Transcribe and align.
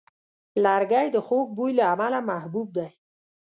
لرګی 0.63 1.07
د 1.11 1.17
خوږ 1.25 1.47
بوی 1.57 1.71
له 1.79 1.83
امله 1.93 2.19
محبوب 2.29 2.67
دی. 2.77 2.89